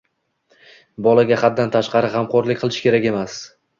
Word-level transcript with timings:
Bolaga 1.07 1.37
haddan 1.41 1.69
tashqari 1.77 2.09
g‘amxo‘rlik 2.17 2.61
qilish 2.63 2.81
kerak 2.87 3.07
emas. 3.11 3.37